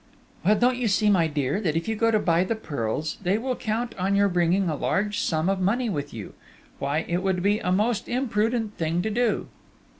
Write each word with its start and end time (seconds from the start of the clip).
"Well! 0.43 0.55
Don't 0.55 0.77
you 0.77 0.87
see, 0.87 1.11
my 1.11 1.27
dear, 1.27 1.61
that 1.61 1.75
if 1.75 1.87
you 1.87 1.95
go 1.95 2.09
to 2.09 2.17
buy 2.17 2.43
the 2.43 2.55
pearls, 2.55 3.19
they 3.21 3.37
will 3.37 3.55
count 3.55 3.93
on 3.99 4.15
your 4.15 4.29
bringing 4.29 4.67
a 4.67 4.75
large 4.75 5.19
sum 5.19 5.47
of 5.47 5.59
money 5.61 5.89
with 5.91 6.11
you!... 6.11 6.33
Why, 6.79 7.05
it 7.07 7.21
would 7.21 7.43
be 7.43 7.59
a 7.59 7.71
most 7.71 8.09
imprudent 8.09 8.77
thing 8.79 9.03
to 9.03 9.11
do!..." 9.11 9.47